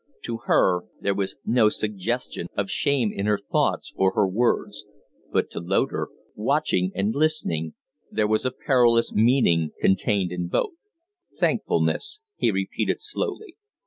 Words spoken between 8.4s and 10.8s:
a perilous meaning contained in both.